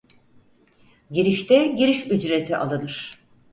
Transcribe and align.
Girişte 1.11 1.67
giriş 1.67 2.07
ücreti 2.07 2.57
alınır. 2.57 3.13